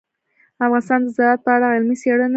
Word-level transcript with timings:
افغانستان 0.67 0.99
د 1.03 1.07
زراعت 1.15 1.39
په 1.45 1.51
اړه 1.55 1.65
علمي 1.73 1.95
څېړنې 2.01 2.17
لري. 2.21 2.29